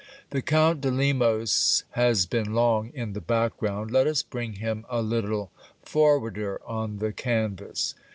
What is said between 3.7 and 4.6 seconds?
let us bring